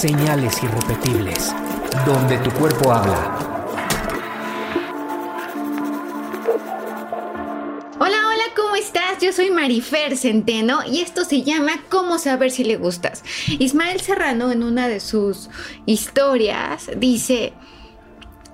[0.00, 1.54] Señales irrepetibles,
[2.06, 3.36] donde tu cuerpo habla.
[7.98, 9.18] Hola, hola, ¿cómo estás?
[9.20, 13.22] Yo soy Marifer Centeno y esto se llama ¿Cómo saber si le gustas?
[13.58, 15.50] Ismael Serrano en una de sus
[15.84, 17.52] historias dice,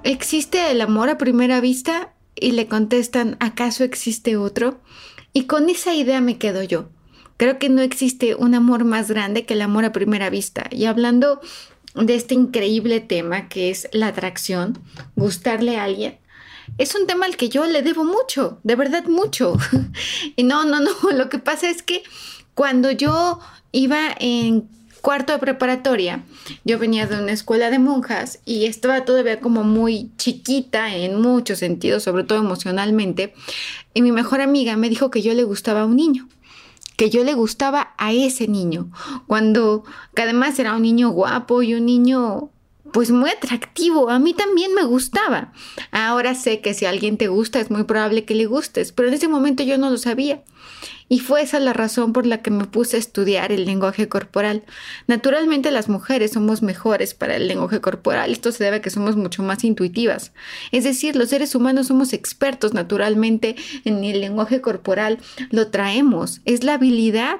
[0.02, 2.12] ¿existe el amor a primera vista?
[2.34, 4.80] Y le contestan, ¿acaso existe otro?
[5.32, 6.88] Y con esa idea me quedo yo.
[7.36, 10.66] Creo que no existe un amor más grande que el amor a primera vista.
[10.70, 11.40] Y hablando
[11.94, 14.78] de este increíble tema que es la atracción,
[15.16, 16.18] gustarle a alguien,
[16.78, 19.56] es un tema al que yo le debo mucho, de verdad mucho.
[20.36, 22.02] y no, no, no, lo que pasa es que
[22.54, 23.40] cuando yo
[23.72, 24.68] iba en
[25.02, 26.24] cuarto de preparatoria,
[26.64, 31.60] yo venía de una escuela de monjas y estaba todavía como muy chiquita en muchos
[31.60, 33.32] sentidos, sobre todo emocionalmente,
[33.94, 36.28] y mi mejor amiga me dijo que yo le gustaba a un niño
[36.96, 38.90] que yo le gustaba a ese niño,
[39.26, 42.50] cuando que además era un niño guapo y un niño
[42.92, 45.52] pues muy atractivo, a mí también me gustaba.
[45.90, 49.08] Ahora sé que si a alguien te gusta es muy probable que le gustes, pero
[49.08, 50.42] en ese momento yo no lo sabía.
[51.08, 54.64] Y fue esa la razón por la que me puse a estudiar el lenguaje corporal.
[55.06, 58.32] Naturalmente las mujeres somos mejores para el lenguaje corporal.
[58.32, 60.32] Esto se debe a que somos mucho más intuitivas.
[60.72, 63.54] Es decir, los seres humanos somos expertos naturalmente
[63.84, 65.18] en el lenguaje corporal.
[65.50, 66.40] Lo traemos.
[66.44, 67.38] Es la habilidad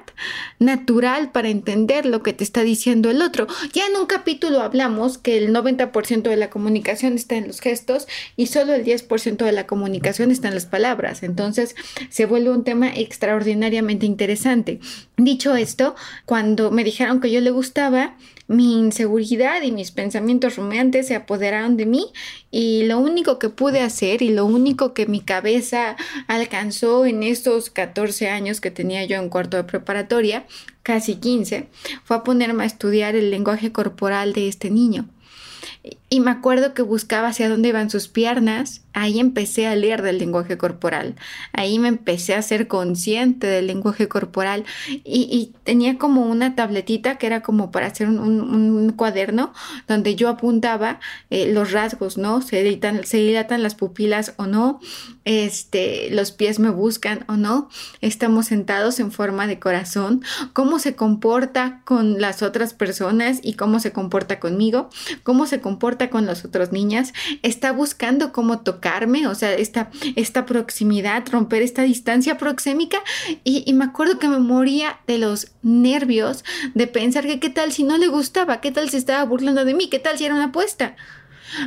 [0.59, 3.47] natural para entender lo que te está diciendo el otro.
[3.73, 8.07] Ya en un capítulo hablamos que el 90% de la comunicación está en los gestos
[8.37, 11.21] y solo el 10% de la comunicación está en las palabras.
[11.21, 11.75] Entonces
[12.09, 13.56] se vuelve un tema extraordinario
[14.05, 14.79] interesante.
[15.17, 18.15] Dicho esto, cuando me dijeron que yo le gustaba,
[18.47, 22.05] mi inseguridad y mis pensamientos rumeantes se apoderaron de mí
[22.49, 27.69] y lo único que pude hacer y lo único que mi cabeza alcanzó en estos
[27.69, 30.45] 14 años que tenía yo en cuarto de preparatoria,
[30.83, 31.67] casi 15,
[32.05, 35.09] fue a ponerme a estudiar el lenguaje corporal de este niño.
[36.09, 38.81] Y me acuerdo que buscaba hacia dónde iban sus piernas.
[38.99, 41.13] Ahí empecé a leer del lenguaje corporal.
[41.53, 44.65] Ahí me empecé a ser consciente del lenguaje corporal.
[44.87, 49.53] Y, tenía como una tabletita que era como para hacer un, cuaderno
[49.87, 50.99] donde yo apuntaba
[51.29, 52.41] eh, los rasgos, ¿no?
[52.41, 54.79] Se dilatan, se dilatan las pupilas o no.
[55.25, 57.69] Este, los pies me buscan o no.
[58.01, 60.23] Estamos sentados en forma de corazón.
[60.53, 64.89] Cómo se comporta con las otras personas y cómo se comporta conmigo.
[65.21, 67.13] Cómo se comporta con las otras niñas,
[67.43, 68.61] está buscando cómo
[69.27, 72.97] o sea, esta, esta proximidad, romper esta distancia proxémica.
[73.43, 76.43] Y, y me acuerdo que me moría de los nervios
[76.73, 79.73] de pensar que qué tal si no le gustaba, qué tal si estaba burlando de
[79.73, 80.95] mí, qué tal si era una apuesta.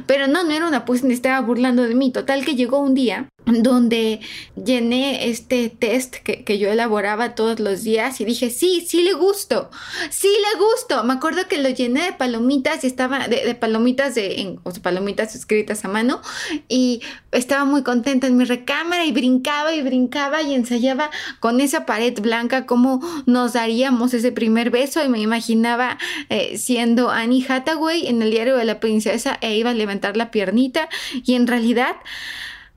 [0.07, 2.11] Pero no, no era una apuesta, ni estaba burlando de mí.
[2.13, 4.21] Total que llegó un día donde
[4.55, 9.71] llené este test que, yo elaboraba todos los días y dije, sí, sí le gusto,
[10.11, 11.05] sí le gusto.
[11.05, 15.35] Me acuerdo que lo llené de palomitas y estaba, de, palomitas de, o sea, palomitas
[15.35, 16.21] escritas a mano
[16.69, 17.03] y
[17.33, 22.21] estaba muy contenta en mi recámara y brincaba y brincaba y ensayaba con esa pared
[22.21, 25.99] blanca cómo nos daríamos ese primer beso y me imaginaba
[26.29, 30.89] eh, siendo Annie Hathaway en el diario de la princesa e iba levantar la piernita
[31.25, 31.97] y en realidad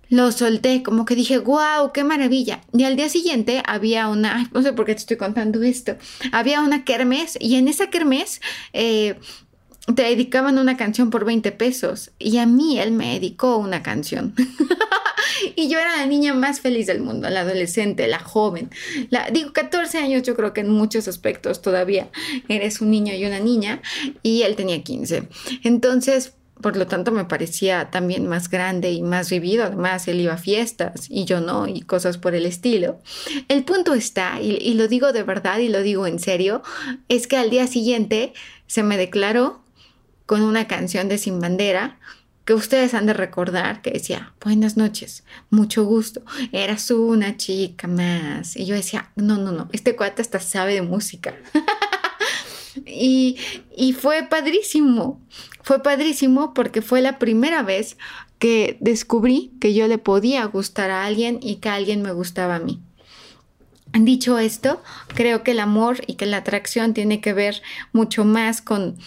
[0.09, 2.61] lo solté, como que dije, wow, qué maravilla.
[2.71, 5.95] Y al día siguiente había una, no sé por qué te estoy contando esto,
[6.31, 8.39] había una kermés y en esa kermés
[8.73, 9.15] eh,
[9.95, 14.35] te dedicaban una canción por 20 pesos y a mí él me dedicó una canción.
[15.55, 18.69] y yo era la niña más feliz del mundo, la adolescente, la joven.
[19.09, 22.09] La, digo, 14 años yo creo que en muchos aspectos todavía
[22.47, 23.81] eres un niño y una niña
[24.21, 25.27] y él tenía 15.
[25.63, 29.65] Entonces, por lo tanto me parecía también más grande y más vivido.
[29.65, 32.99] Además, él iba a fiestas y yo no, y cosas por el estilo.
[33.47, 36.61] El punto está, y, lo digo de verdad y lo digo en serio,
[37.09, 38.33] es que al día siguiente
[38.67, 39.61] se me declaró
[40.25, 41.99] con una canción de Sin Bandera
[42.45, 48.57] que ustedes han de recordar que decía, buenas noches, mucho gusto, eras una chica más.
[48.57, 51.35] Y yo decía, no, no, no, este cuate hasta sabe de música.
[52.85, 53.37] y,
[53.75, 55.21] y fue padrísimo,
[55.61, 57.97] fue padrísimo porque fue la primera vez
[58.39, 62.59] que descubrí que yo le podía gustar a alguien y que alguien me gustaba a
[62.59, 62.81] mí.
[63.93, 64.81] Dicho esto,
[65.13, 67.61] creo que el amor y que la atracción tiene que ver
[67.91, 68.97] mucho más con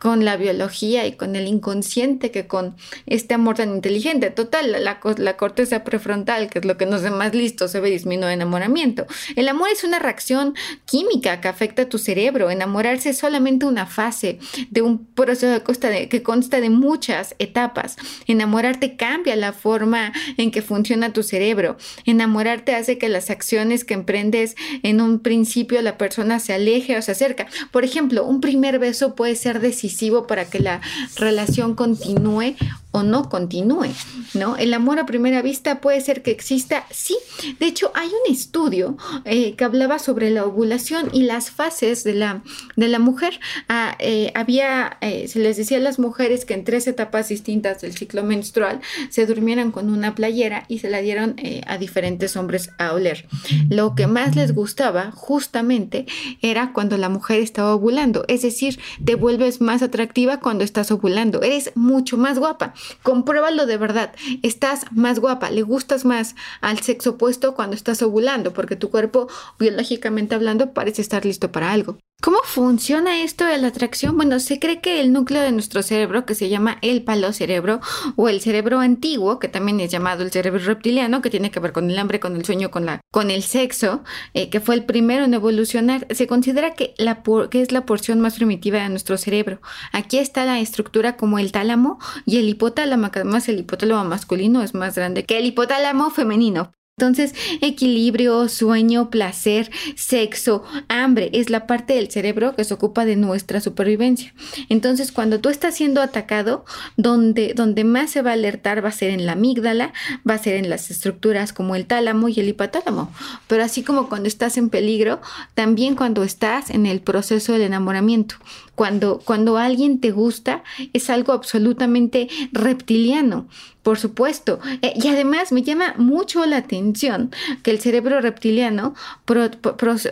[0.00, 2.74] con la biología y con el inconsciente que con
[3.04, 4.30] este amor tan inteligente.
[4.30, 7.90] Total, la, la corteza prefrontal, que es lo que nos hace más listos, se ve
[7.90, 9.06] disminuido enamoramiento.
[9.36, 10.54] El amor es una reacción
[10.86, 12.48] química que afecta a tu cerebro.
[12.48, 14.38] Enamorarse es solamente una fase
[14.70, 15.62] de un proceso
[16.08, 17.96] que consta de muchas etapas.
[18.26, 21.76] Enamorarte cambia la forma en que funciona tu cerebro.
[22.06, 27.02] Enamorarte hace que las acciones que emprendes en un principio la persona se aleje o
[27.02, 27.48] se acerca.
[27.70, 29.89] Por ejemplo, un primer beso puede ser decisivo
[30.26, 30.80] para que la
[31.16, 32.56] relación continúe
[32.92, 33.88] o no continúe,
[34.34, 34.56] ¿no?
[34.56, 37.16] El amor a primera vista puede ser que exista, sí.
[37.60, 42.14] De hecho, hay un estudio eh, que hablaba sobre la ovulación y las fases de
[42.14, 42.42] la,
[42.76, 43.38] de la mujer.
[43.68, 47.80] Ah, eh, había, eh, se les decía a las mujeres que en tres etapas distintas
[47.80, 52.70] del ciclo menstrual se durmieran con una playera y se la dieron a diferentes hombres
[52.78, 53.26] a oler.
[53.68, 56.06] Lo que más les gustaba justamente
[56.42, 61.42] era cuando la mujer estaba ovulando, es decir, te vuelves más atractiva cuando estás ovulando,
[61.42, 62.74] eres mucho más guapa.
[63.02, 64.14] Compruébalo de verdad.
[64.42, 69.28] Estás más guapa, le gustas más al sexo opuesto cuando estás ovulando, porque tu cuerpo,
[69.58, 71.98] biológicamente hablando, parece estar listo para algo.
[72.20, 74.14] ¿Cómo funciona esto de la atracción?
[74.14, 77.80] Bueno, se cree que el núcleo de nuestro cerebro, que se llama el palo cerebro
[78.14, 81.72] o el cerebro antiguo, que también es llamado el cerebro reptiliano, que tiene que ver
[81.72, 84.84] con el hambre, con el sueño, con, la, con el sexo, eh, que fue el
[84.84, 89.16] primero en evolucionar, se considera que, la, que es la porción más primitiva de nuestro
[89.16, 89.62] cerebro.
[89.92, 94.62] Aquí está la estructura como el tálamo y el hipotálamo, que además el hipotálamo masculino
[94.62, 96.70] es más grande que el hipotálamo femenino.
[97.00, 103.16] Entonces, equilibrio, sueño, placer, sexo, hambre es la parte del cerebro que se ocupa de
[103.16, 104.34] nuestra supervivencia.
[104.68, 106.66] Entonces, cuando tú estás siendo atacado,
[106.98, 109.94] donde, donde más se va a alertar va a ser en la amígdala,
[110.28, 113.10] va a ser en las estructuras como el tálamo y el hipotálamo.
[113.46, 115.22] Pero así como cuando estás en peligro,
[115.54, 118.34] también cuando estás en el proceso del enamoramiento.
[118.80, 120.62] Cuando, cuando alguien te gusta,
[120.94, 123.46] es algo absolutamente reptiliano
[123.82, 124.60] por supuesto.
[124.82, 127.30] Eh, y además me llama mucho la atención
[127.62, 128.94] que el cerebro reptiliano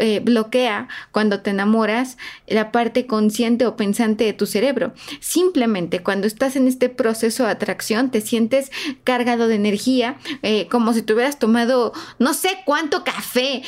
[0.00, 2.16] eh, bloquea cuando te enamoras
[2.46, 4.94] la parte consciente o pensante de tu cerebro.
[5.20, 8.70] Simplemente cuando estás en este proceso de atracción te sientes
[9.04, 13.62] cargado de energía, eh, como si te hubieras tomado no sé cuánto café,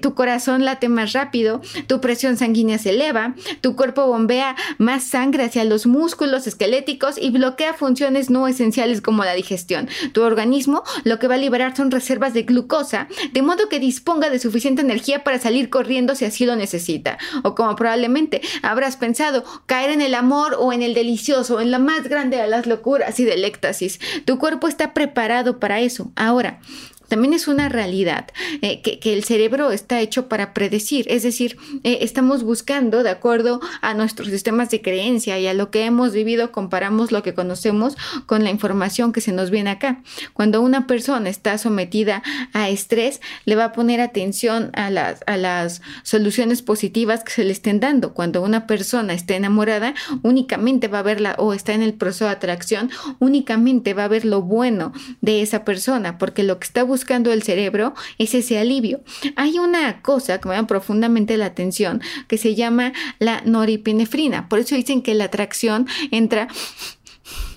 [0.00, 5.44] tu corazón late más rápido, tu presión sanguínea se eleva, tu cuerpo bombea más sangre
[5.44, 9.88] hacia los músculos esqueléticos y bloquea funciones no esenciales como la digestión.
[10.12, 14.30] Tu organismo lo que va a liberar son reservas de glucosa, de modo que disponga
[14.30, 17.18] de suficiente energía para salir corriendo si así lo necesita.
[17.42, 21.78] O como probablemente habrás pensado, caer en el amor o en el delicioso, en la
[21.78, 24.00] más grande de las locuras y del éxtasis.
[24.24, 26.12] Tu cuerpo está preparado para eso.
[26.16, 26.60] Ahora,
[27.08, 28.28] también es una realidad
[28.62, 33.60] eh, que, el cerebro está hecho para predecir, es decir, eh, estamos buscando, de acuerdo
[33.80, 37.96] a nuestros sistemas de creencia y a lo que hemos vivido, comparamos lo que conocemos
[38.26, 40.02] con la información que se nos viene acá.
[40.32, 42.22] Cuando una persona está sometida
[42.52, 47.44] a estrés, le va a poner atención a las, a las soluciones positivas que se
[47.44, 48.14] le estén dando.
[48.14, 52.32] Cuando una persona está enamorada, únicamente va a verla o está en el proceso de
[52.32, 56.93] atracción, únicamente va a ver lo bueno de esa persona, porque lo que está buscando
[56.94, 59.00] buscando el cerebro es ese alivio.
[59.34, 64.48] Hay una cosa que me da profundamente la atención que se llama la noripinefrina.
[64.48, 66.46] Por eso dicen que la atracción entra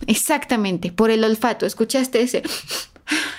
[0.08, 1.68] exactamente por el olfato.
[1.68, 2.42] ¿Escuchaste ese?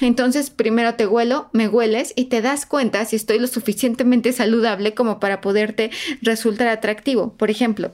[0.01, 4.95] Entonces, primero te huelo, me hueles y te das cuenta si estoy lo suficientemente saludable
[4.95, 5.91] como para poderte
[6.23, 7.35] resultar atractivo.
[7.37, 7.91] Por ejemplo,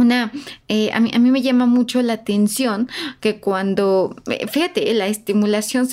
[0.00, 0.32] una,
[0.68, 2.88] eh, a, mí, a, mí, me llama mucho la atención
[3.20, 5.88] que cuando, eh, fíjate, la estimulación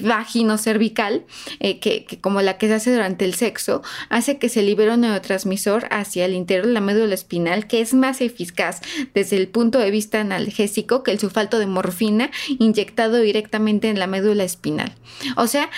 [0.00, 1.24] vagino-cervical,
[1.60, 5.02] eh, que, como la que se hace durante el sexo, hace que se libere un
[5.02, 8.80] neurotransmisor hacia el interior de la médula espinal, que es más eficaz
[9.14, 14.06] desde el punto de vista analgésico que el sulfato de morfina inyectado directamente en la
[14.06, 14.94] médula espinal.
[15.36, 15.70] O sea,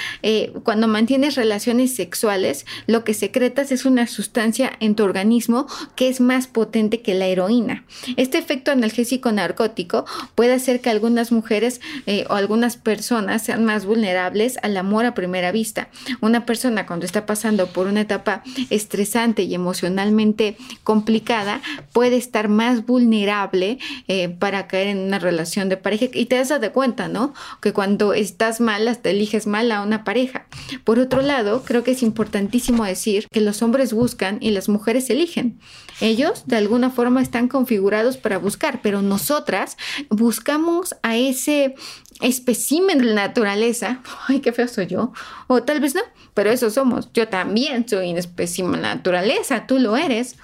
[0.64, 5.66] cuando mantienes relaciones sexuales, lo que secretas es una sustancia en tu organismo
[5.96, 7.69] que es más potente que la heroína.
[8.16, 13.84] Este efecto analgésico narcótico puede hacer que algunas mujeres eh, o algunas personas sean más
[13.84, 15.88] vulnerables al amor a primera vista.
[16.20, 21.60] Una persona cuando está pasando por una etapa estresante y emocionalmente complicada
[21.92, 26.50] puede estar más vulnerable eh, para caer en una relación de pareja y te das
[26.60, 27.32] de cuenta, ¿no?
[27.60, 30.46] Que cuando estás mal, hasta eliges mal a una pareja.
[30.84, 35.10] Por otro lado, creo que es importantísimo decir que los hombres buscan y las mujeres
[35.10, 35.60] eligen.
[36.00, 39.76] Ellos de alguna forma están configurados para buscar, pero nosotras
[40.08, 41.74] buscamos a ese
[42.20, 44.00] especímen de la naturaleza.
[44.28, 45.12] Ay, qué feo soy yo.
[45.46, 46.02] O tal vez no,
[46.34, 47.10] pero eso somos.
[47.12, 50.36] Yo también soy un espécimen de la naturaleza, tú lo eres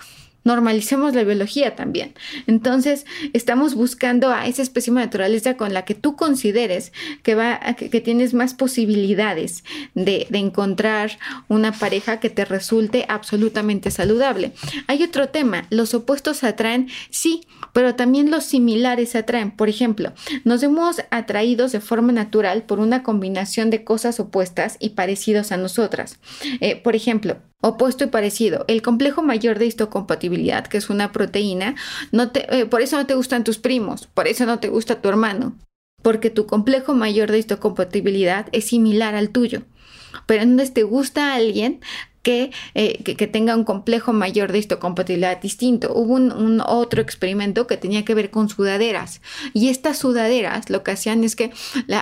[0.47, 2.15] normalicemos la biología también.
[2.47, 6.93] Entonces, estamos buscando a esa especie de naturaleza con la que tú consideres
[7.25, 13.91] que, va, que, tienes más posibilidades de, de, encontrar una pareja que te resulte absolutamente
[13.91, 14.53] saludable.
[14.87, 17.41] Hay otro tema, los opuestos atraen, sí,
[17.73, 19.51] pero también los similares atraen.
[19.51, 20.13] Por ejemplo,
[20.45, 25.57] nos hemos atraídos de forma natural por una combinación de cosas opuestas y parecidos a
[25.57, 26.21] nosotras.
[26.61, 28.65] Eh, por ejemplo, Opuesto y parecido.
[28.69, 31.75] El complejo mayor de histocompatibilidad, que es una proteína,
[32.13, 35.01] no te, eh, por eso no te gustan tus primos, por eso no te gusta
[35.01, 35.57] tu hermano,
[36.03, 39.63] porque tu complejo mayor de histocompatibilidad es similar al tuyo.
[40.27, 41.81] Pero entonces te gusta alguien
[42.27, 45.93] eh, que, tenga un complejo mayor de histocompatibilidad distinto.
[45.95, 49.21] Hubo un, otro experimento que tenía que ver con sudaderas
[49.53, 51.53] y estas sudaderas lo que hacían es que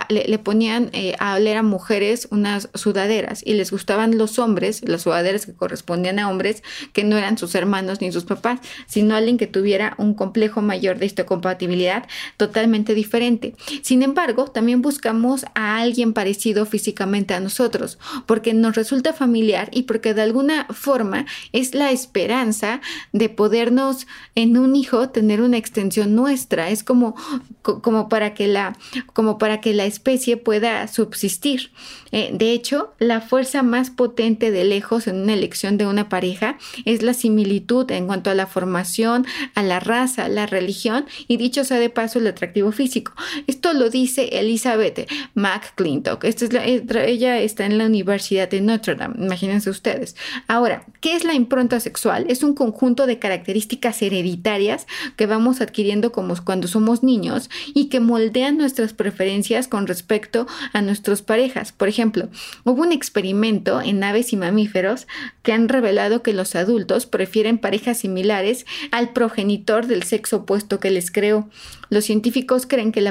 [0.07, 5.03] le, ponían eh, a oler a mujeres unas sudaderas y les gustaban los hombres, las
[5.03, 6.63] sudaderas que correspondían a hombres
[6.93, 10.97] que no eran sus hermanos ni sus papás, sino alguien que tuviera un complejo mayor
[10.97, 13.55] de histocompatibilidad totalmente diferente.
[13.81, 19.83] Sin embargo, también buscamos a alguien parecido físicamente a nosotros porque nos resulta familiar y
[19.83, 22.81] porque de alguna forma es la esperanza
[23.11, 26.69] de podernos en un hijo tener una extensión nuestra.
[26.69, 27.15] Es como,
[27.61, 28.77] como, para, que la,
[29.13, 31.71] como para que la especie pueda subsistir.
[32.11, 36.57] Eh, de hecho, la fuerza más potente de lejos en una elección de una pareja
[36.85, 41.63] es la similitud en cuanto a la formación, a la raza, la religión y dicho
[41.63, 43.13] sea de paso el atractivo físico.
[43.47, 46.23] Esto lo dice Elizabeth McClintock.
[46.23, 49.15] Esta es ella está en la Universidad de Notre Dame.
[49.17, 50.04] Imagínense ustedes.
[50.47, 52.25] Ahora, ¿qué es la impronta sexual?
[52.29, 54.85] Es un conjunto de características hereditarias
[55.15, 60.81] que vamos adquiriendo como cuando somos niños y que moldean nuestras preferencias con respecto a
[60.81, 61.71] nuestras parejas.
[61.71, 62.29] Por ejemplo,
[62.63, 65.07] hubo un experimento en aves y mamíferos
[65.43, 70.91] que han revelado que los adultos prefieren parejas similares al progenitor del sexo opuesto que
[70.91, 71.49] les creó.
[71.89, 73.05] Los científicos creen que, en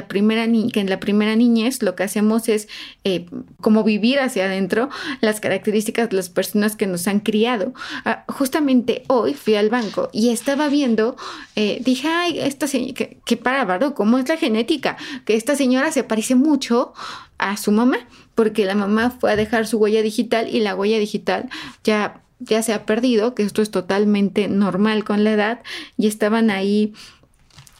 [0.89, 2.67] la primera niñez lo que hacemos es
[3.03, 3.25] eh,
[3.61, 4.89] como vivir hacia adentro
[5.21, 7.73] las características de las personas que nos han criado.
[8.05, 11.15] Ah, justamente hoy fui al banco y estaba viendo,
[11.55, 13.39] eh, dije, ay, esta señora, qué, qué
[13.95, 14.97] ¿cómo es la genética?
[15.25, 16.93] Que esta señora se parece mucho
[17.37, 17.97] a su mamá,
[18.33, 21.49] porque la mamá fue a dejar su huella digital y la huella digital
[21.83, 25.63] ya ya se ha perdido, que esto es totalmente normal con la edad,
[25.97, 26.93] y estaban ahí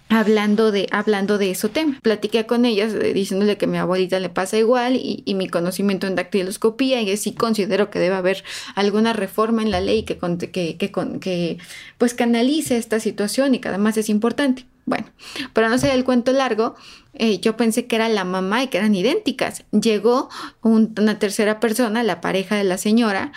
[0.09, 1.99] hablando de, hablando de eso tema.
[2.01, 6.07] Platiqué con ellas eh, diciéndole que a mi abuelita le pasa igual y, mi conocimiento
[6.07, 8.43] en dactiloscopía y que sí considero que debe haber
[8.75, 11.57] alguna reforma en la ley que, que, que, que
[11.97, 14.65] pues canalice esta situación y que además es importante.
[14.85, 15.07] Bueno,
[15.53, 16.75] para no ser el cuento largo,
[17.15, 19.63] eh, yo pensé que era la mamá y que eran idénticas.
[19.71, 20.29] Llegó
[20.61, 23.31] una tercera persona, la pareja de la señora,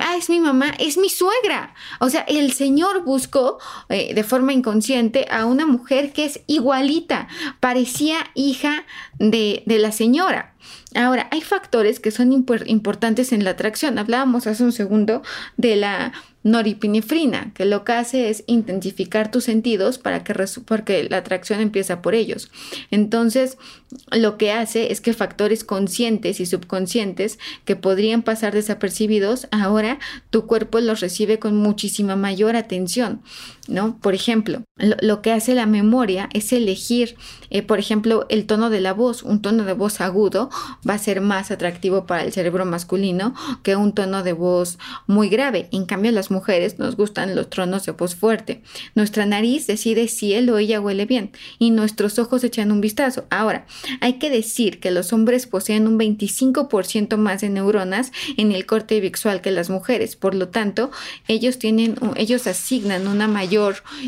[0.00, 1.74] ah, es mi mamá, es mi suegra.
[2.00, 7.28] O sea, el señor buscó eh, de forma inconsciente a una mujer que es igualita,
[7.60, 8.84] parecía hija
[9.18, 10.54] de, de la señora.
[10.94, 13.98] Ahora, hay factores que son importantes en la atracción.
[13.98, 15.22] Hablábamos hace un segundo
[15.56, 16.12] de la
[16.44, 20.34] noripinefrina, que lo que hace es intensificar tus sentidos para que
[20.66, 22.50] porque la atracción empieza por ellos.
[22.90, 23.56] Entonces,
[24.12, 29.98] lo que hace es que factores conscientes y subconscientes que podrían pasar desapercibidos, ahora
[30.30, 33.22] tu cuerpo los recibe con muchísima mayor atención,
[33.68, 33.98] ¿no?
[33.98, 37.16] Por ejemplo, lo, que hace la memoria es elegir,
[37.50, 39.22] eh, por ejemplo, el tono de la voz.
[39.22, 40.50] Un tono de voz agudo
[40.88, 45.28] va a ser más atractivo para el cerebro masculino que un tono de voz muy
[45.28, 45.68] grave.
[45.72, 48.62] En cambio, las mujeres nos gustan los tronos de voz fuerte.
[48.94, 53.24] Nuestra nariz decide si él o ella huele bien y nuestros ojos echan un vistazo.
[53.30, 53.66] Ahora,
[54.00, 59.00] hay que decir que los hombres poseen un 25% más de neuronas en el corte
[59.00, 60.16] visual que las mujeres.
[60.16, 60.90] Por lo tanto,
[61.28, 63.53] ellos tienen, ellos asignan una mayor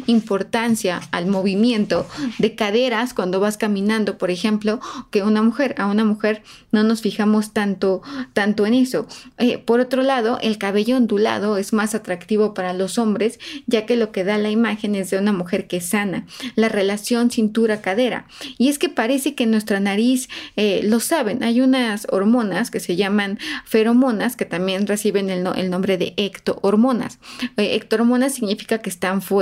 [0.06, 2.06] importancia al movimiento
[2.38, 5.74] de caderas cuando vas caminando, por ejemplo, que una mujer.
[5.78, 9.06] A una mujer no nos fijamos tanto, tanto en eso.
[9.38, 13.96] Eh, por otro lado, el cabello ondulado es más atractivo para los hombres, ya que
[13.96, 16.26] lo que da la imagen es de una mujer que sana.
[16.54, 18.26] La relación cintura-cadera.
[18.58, 21.42] Y es que parece que nuestra nariz eh, lo saben.
[21.42, 27.18] Hay unas hormonas que se llaman feromonas que también reciben el, el nombre de ectohormonas.
[27.56, 29.35] Eh, ectohormonas significa que están fuera.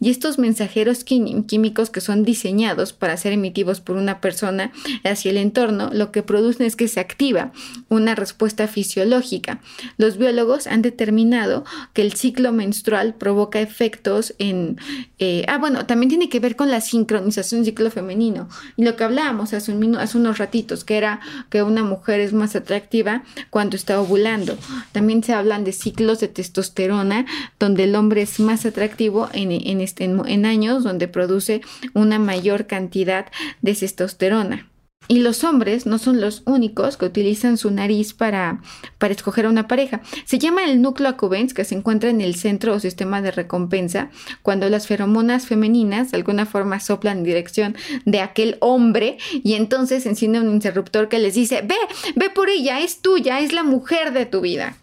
[0.00, 4.72] Y estos mensajeros químicos que son diseñados para ser emitidos por una persona
[5.04, 7.52] hacia el entorno, lo que producen es que se activa
[7.88, 9.60] una respuesta fisiológica.
[9.96, 14.78] Los biólogos han determinado que el ciclo menstrual provoca efectos en...
[15.18, 18.48] Eh, ah, bueno, también tiene que ver con la sincronización del ciclo femenino.
[18.76, 22.32] Y lo que hablábamos hace, un hace unos ratitos, que era que una mujer es
[22.32, 24.56] más atractiva cuando está ovulando.
[24.92, 27.26] También se hablan de ciclos de testosterona,
[27.58, 31.60] donde el hombre es más atractivo en, este, en años, donde produce
[31.94, 33.26] una mayor cantidad
[33.62, 34.70] de testosterona.
[35.08, 38.60] Y los hombres no son los únicos que utilizan su nariz para,
[38.98, 40.02] para escoger a una pareja.
[40.24, 44.10] Se llama el núcleo accumbens, que se encuentra en el centro o sistema de recompensa,
[44.42, 50.06] cuando las feromonas femeninas de alguna forma soplan en dirección de aquel hombre y entonces
[50.06, 51.74] enciende un interruptor que les dice, ve,
[52.14, 54.76] ve por ella, es tuya, es la mujer de tu vida.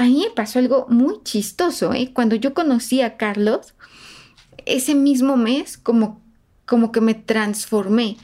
[0.00, 2.10] A mí me pasó algo muy chistoso, ¿eh?
[2.14, 3.74] Cuando yo conocí a Carlos,
[4.64, 6.22] ese mismo mes como,
[6.64, 8.16] como que me transformé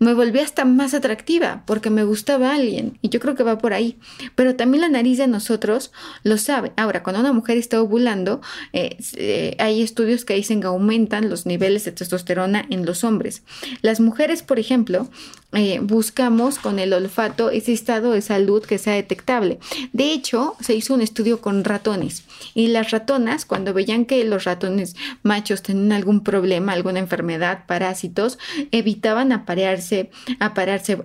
[0.00, 3.74] me volví hasta más atractiva porque me gustaba alguien y yo creo que va por
[3.74, 3.98] ahí.
[4.34, 5.92] Pero también la nariz de nosotros
[6.22, 6.72] lo sabe.
[6.76, 8.40] Ahora, cuando una mujer está ovulando,
[8.72, 13.42] eh, eh, hay estudios que dicen que aumentan los niveles de testosterona en los hombres.
[13.82, 15.08] Las mujeres, por ejemplo,
[15.52, 19.58] eh, buscamos con el olfato ese estado de salud que sea detectable.
[19.92, 24.44] De hecho, se hizo un estudio con ratones y las ratonas, cuando veían que los
[24.44, 28.38] ratones machos tenían algún problema, alguna enfermedad, parásitos,
[28.70, 31.00] evitaban aparearse, aparearse,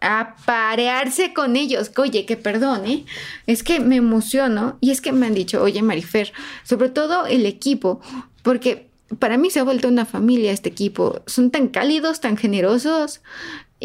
[0.00, 1.90] aparearse con ellos.
[1.96, 3.04] Oye, que perdón, ¿eh?
[3.46, 6.32] Es que me emociono y es que me han dicho, oye, Marifer,
[6.64, 8.00] sobre todo el equipo,
[8.42, 8.86] porque
[9.18, 11.22] para mí se ha vuelto una familia este equipo.
[11.26, 13.20] Son tan cálidos, tan generosos.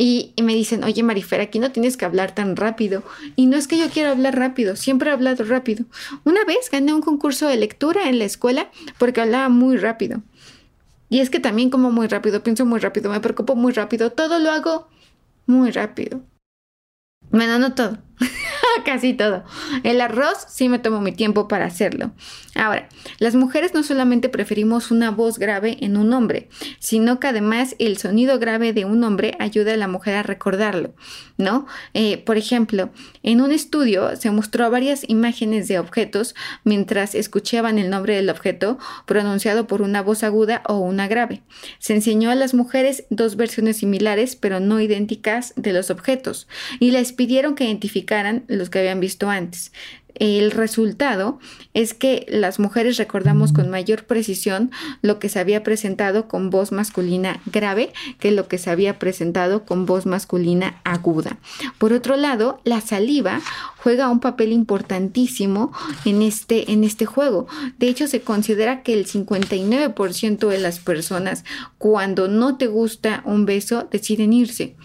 [0.04, 3.04] Y, me dicen, oye Marifer, aquí no tienes que hablar tan rápido.
[3.36, 5.86] Y no es que yo quiera hablar rápido, siempre he hablado rápido.
[6.24, 10.24] Una vez gané un concurso de lectura en la escuela porque hablaba muy rápido.
[11.08, 14.40] Y es que también como muy rápido, pienso muy rápido, me preocupo muy rápido, todo
[14.40, 14.88] lo hago
[15.46, 16.22] muy rápido.
[17.30, 18.00] Bueno, no todo.
[18.86, 19.44] Casi todo.
[19.84, 22.12] El arroz sí me tomo mi tiempo para hacerlo.
[22.56, 26.50] Ahora, las mujeres no solamente preferimos una voz grave en un hombre,
[26.80, 30.94] sino que además el sonido grave de un hombre ayuda a la mujer a recordarlo,
[31.38, 31.66] ¿no?
[31.94, 32.92] Eh, por ejemplo,
[33.24, 38.78] en un estudio se mostró varias imágenes de objetos mientras escuchaban el nombre del objeto
[39.06, 41.42] pronunciado por una voz aguda o una grave.
[41.80, 46.48] Se enseñó a las mujeres dos versiones similares pero no idénticas de los objetos
[46.80, 48.11] y les pidieron que identificaran
[48.48, 49.72] los que habían visto antes.
[50.16, 51.40] El resultado
[51.74, 56.72] es que las mujeres recordamos con mayor precisión lo que se había presentado con voz
[56.72, 61.38] masculina grave que lo que se había presentado con voz masculina aguda.
[61.78, 63.42] Por otro lado, la saliva
[63.78, 65.72] juega un papel importantísimo
[66.06, 67.48] en este, en este juego.
[67.80, 71.46] De hecho, se considera que el 59% de las personas
[71.78, 74.76] cuando no te gusta un beso deciden irse.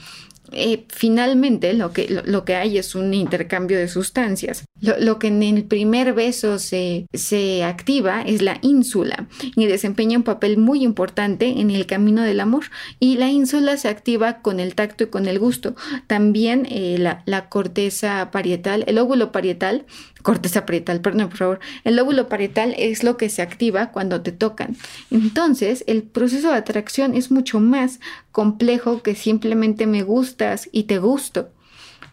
[0.53, 4.65] Eh, finalmente lo que, lo, que hay es un intercambio de sustancias.
[4.81, 10.25] Lo, que en el primer beso se, se, activa es la ínsula y desempeña un
[10.25, 12.65] papel muy importante en el camino del amor.
[13.01, 15.75] Y la ínsula se activa con el tacto y con el gusto.
[16.07, 19.87] También eh, la, la corteza parietal, el óvulo parietal
[20.27, 21.61] corteza parietal, perdón, por favor.
[21.85, 24.77] El lóbulo parietal es lo que se activa cuando te tocan.
[25.13, 28.01] Entonces, el proceso de atracción es mucho más
[28.37, 31.49] complejo que simplemente me gustas y te gusto.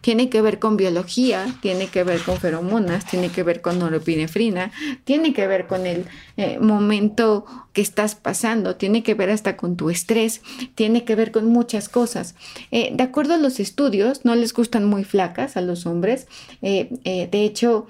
[0.00, 4.72] Tiene que ver con biología, tiene que ver con feromonas, tiene que ver con norepinefrina,
[5.04, 6.06] tiene que ver con el
[6.38, 10.40] eh, momento que estás pasando, tiene que ver hasta con tu estrés,
[10.74, 12.36] tiene que ver con muchas cosas.
[12.70, 16.26] Eh, de acuerdo a los estudios, no les gustan muy flacas a los hombres.
[16.62, 17.86] Eh, de hecho,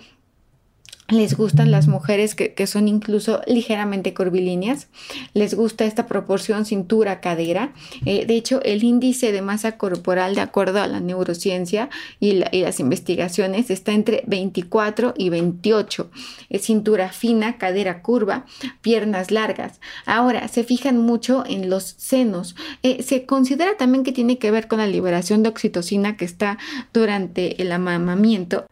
[1.08, 4.88] les gustan las mujeres que, son incluso ligeramente curvilíneas,
[5.34, 7.74] les gusta esta proporción cintura-cadera.
[8.06, 11.90] Eh, de hecho, el índice de masa corporal, de acuerdo a la neurociencia
[12.20, 16.10] y, las investigaciones, está entre 24 y 28.
[16.48, 18.46] Es cintura fina, cadera curva,
[18.80, 19.80] piernas largas.
[20.06, 22.56] Ahora, se fijan mucho en los senos.
[22.82, 26.56] Eh, se considera también que tiene que ver con la liberación de oxitocina que está
[26.94, 28.64] durante el amamamiento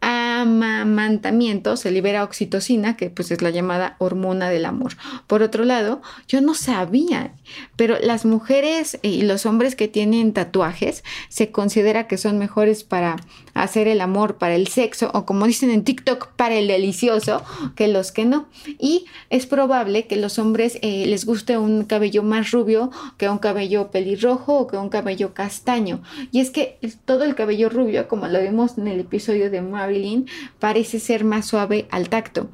[0.42, 4.92] amamantamiento se libera oxitocina, que pues es la llamada hormona del amor.
[5.26, 7.34] Por otro lado, yo no sabía,
[7.76, 13.16] pero las mujeres y los hombres que tienen tatuajes se considera que son mejores para
[13.54, 17.42] hacer el amor, para el sexo, o como dicen en TikTok, para el delicioso,
[17.74, 18.48] que los que no.
[18.78, 23.38] Y es probable que los hombres eh, les guste un cabello más rubio que un
[23.38, 26.02] cabello pelirrojo o que un cabello castaño.
[26.30, 30.26] Y es que todo el cabello rubio, como lo vimos en el episodio de Marilyn,
[30.58, 32.48] parece ser más suave al tacto.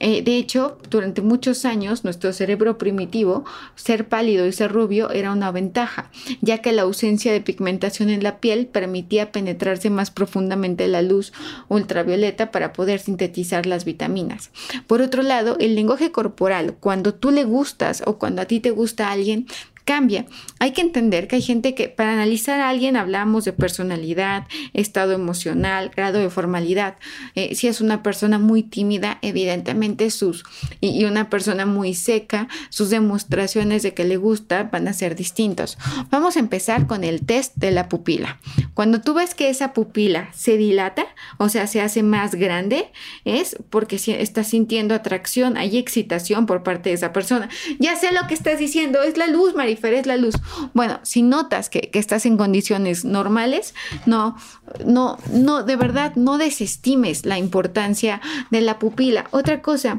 [0.00, 3.44] Eh, de hecho, durante muchos años, nuestro cerebro primitivo,
[3.76, 8.22] ser pálido y ser rubio era una ventaja, ya que la ausencia de pigmentación en
[8.22, 11.34] la piel permitía penetrarse más profundamente la luz
[11.68, 14.50] ultravioleta para poder sintetizar las vitaminas.
[14.86, 18.70] Por otro lado, el lenguaje corporal, cuando tú le gustas o cuando a ti te
[18.70, 19.46] gusta alguien,
[19.84, 20.24] cambia.
[20.62, 25.12] Hay que entender que hay gente que para analizar a alguien hablamos de personalidad, estado
[25.12, 26.96] emocional, grado de formalidad.
[27.34, 30.44] Eh, si es una persona muy tímida, evidentemente sus
[30.82, 35.78] y, una persona muy seca, sus demostraciones de que le gusta van a ser distintos.
[36.10, 38.38] Vamos a empezar con el test de la pupila.
[38.74, 41.06] Cuando tú ves que esa pupila se dilata,
[41.38, 42.92] o sea, se hace más grande,
[43.24, 47.48] es porque estás sintiendo atracción, hay excitación por parte de esa persona.
[47.78, 50.34] Ya sé lo que estás diciendo, es la luz, Marifé es la luz.
[50.74, 53.74] Bueno, si notas que, que estás en condiciones normales,
[54.06, 54.36] no,
[54.84, 59.26] no, no, de verdad, no desestimes la importancia de la pupila.
[59.30, 59.98] Otra cosa,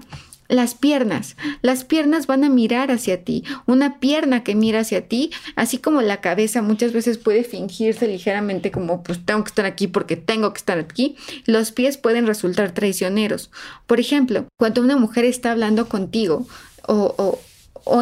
[0.52, 1.38] las piernas.
[1.62, 3.44] Las piernas van a mirar hacia ti.
[3.66, 8.70] Una pierna que mira hacia ti, así como la cabeza muchas veces puede fingirse ligeramente
[8.70, 11.16] como pues tengo que estar aquí porque tengo que estar aquí.
[11.46, 13.50] Los pies pueden resultar traicioneros.
[13.88, 16.46] Por ejemplo, cuando una mujer está hablando contigo
[16.86, 17.40] o, o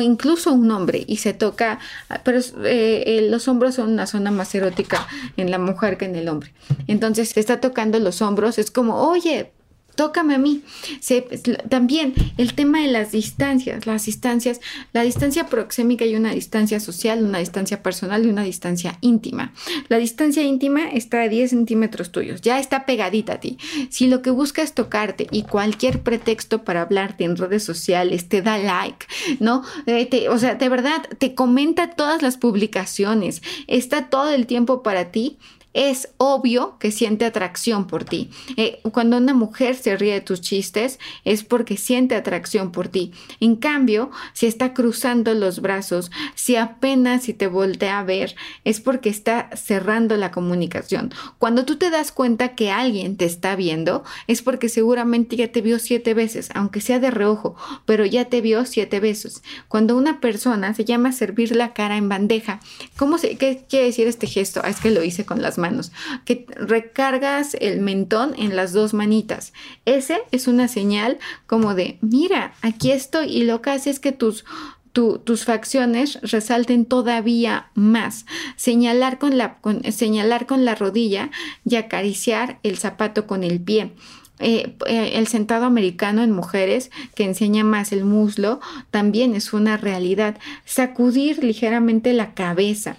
[0.01, 1.79] incluso un hombre y se toca,
[2.23, 6.15] pero eh, eh, los hombros son una zona más erótica en la mujer que en
[6.15, 6.53] el hombre.
[6.87, 9.51] Entonces se está tocando los hombros, es como, oye,
[9.99, 10.63] tócame a mí.
[11.67, 14.61] también el tema de las distancias, las distancias,
[14.93, 19.51] la distancia proxémica y una distancia social, una distancia personal y una distancia íntima.
[19.89, 23.57] La distancia íntima está a 10 centímetros tuyos, ya está pegadita a ti.
[23.89, 28.41] Si lo que busca es tocarte y cualquier pretexto para hablarte en redes sociales te
[28.41, 29.05] da like,
[29.41, 29.63] ¿no?
[29.85, 35.11] Eh, o sea, de verdad, te comenta todas las publicaciones, está todo el tiempo para
[35.11, 35.37] ti
[35.73, 38.29] es obvio que siente atracción por ti.
[38.57, 43.11] Eh, cuando una mujer se ríe de tus chistes es porque siente atracción por ti.
[43.39, 48.81] En cambio, si está cruzando los brazos, si apenas si te voltea a ver, es
[48.81, 51.13] porque está cerrando la comunicación.
[51.37, 55.61] Cuando tú te das cuenta que alguien te está viendo, es porque seguramente ya te
[55.61, 57.55] vio siete veces, aunque sea de reojo,
[57.85, 59.43] pero ya te vio siete veces.
[59.67, 62.59] Cuando una persona se llama servir la cara en bandeja,
[62.97, 64.61] ¿cómo se, ¿qué quiere decir este gesto?
[64.63, 65.91] Ah, es que lo hice con las manos,
[66.25, 69.53] que recargas el mentón en las dos manitas.
[69.85, 74.11] Ese es una señal como de, mira, aquí estoy y lo que hace es que
[74.11, 74.45] tus,
[74.91, 78.25] tus facciones resalten todavía más.
[78.55, 79.59] Señalar con, la,
[79.91, 81.29] señalar con la rodilla
[81.63, 83.93] y acariciar el zapato con el pie.
[84.41, 89.77] Eh, eh, el sentado americano en mujeres que enseña más el muslo también es una
[89.77, 90.37] realidad.
[90.65, 92.95] Sacudir ligeramente la cabeza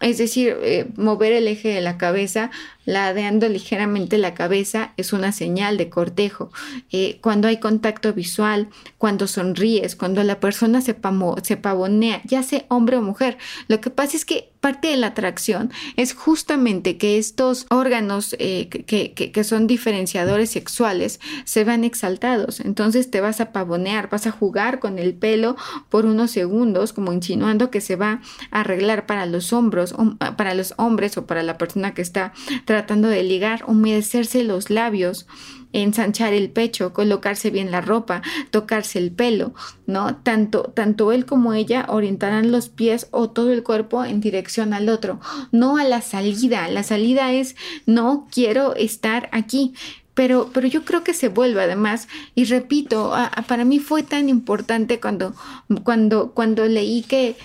[0.00, 2.50] es decir, eh, mover el eje de la cabeza,
[2.86, 6.50] ladeando ligeramente la cabeza, es una señal de cortejo.
[6.90, 10.96] Eh, cuando hay contacto visual, cuando sonríes, cuando la persona se,
[11.42, 15.08] se pavonea, ya sea hombre o mujer, lo que pasa es que parte de la
[15.08, 22.60] atracción es justamente que estos órganos eh, que, que, son diferenciadores sexuales se van exaltados.
[22.60, 25.56] Entonces te vas a pavonear, vas a jugar con el pelo
[25.88, 29.89] por unos segundos, como insinuando que se va a arreglar para los hombros,
[30.36, 32.32] para los hombres o para la persona que está
[32.64, 35.26] tratando de ligar, humedecerse los labios
[35.72, 39.54] ensanchar el pecho, colocarse bien la ropa, tocarse el pelo,
[39.86, 40.16] ¿no?
[40.16, 44.88] Tanto, tanto él como ella orientarán los pies o todo el cuerpo en dirección al
[44.88, 45.20] otro,
[45.52, 46.68] no a la salida.
[46.68, 49.74] La salida es no quiero estar aquí.
[50.12, 53.14] Pero, pero yo creo que se vuelve además, y repito,
[53.46, 55.34] para mí fue tan importante cuando,
[55.84, 57.36] cuando, cuando leí que,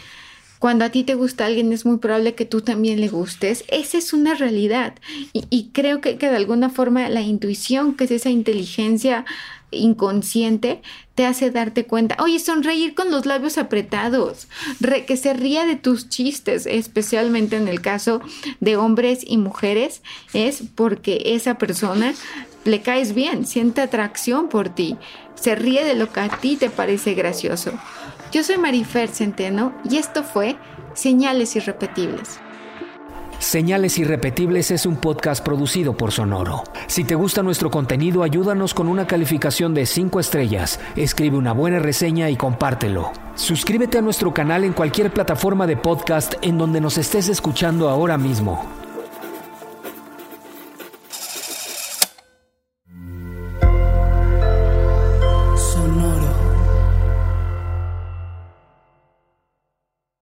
[0.66, 3.64] cuando a ti te gusta alguien es muy probable que tú también le gustes.
[3.68, 4.96] Esa es una realidad.
[5.32, 9.26] Y, creo que, de alguna forma la intuición, que es esa inteligencia
[9.70, 10.82] inconsciente,
[11.14, 14.48] te hace darte cuenta, oye, sonreír con los labios apretados,
[15.06, 18.22] que se ría de tus chistes, especialmente en el caso
[18.60, 20.02] de hombres y mujeres,
[20.34, 22.16] es porque esa persona
[22.64, 24.98] le caes bien, siente atracción por ti,
[25.36, 27.72] se ríe de lo que a ti te parece gracioso.
[28.32, 30.58] Yo soy Marifer Centeno y esto fue
[30.94, 32.40] Señales Irrepetibles.
[33.40, 36.64] Señales Irrepetibles es un podcast producido por Sonoro.
[36.88, 41.80] Si te gusta nuestro contenido, ayúdanos con una calificación de 5 estrellas, escribe una buena
[41.80, 43.12] reseña y compártelo.
[43.36, 48.18] Suscríbete a nuestro canal en cualquier plataforma de podcast en donde nos estés escuchando ahora
[48.18, 48.85] mismo.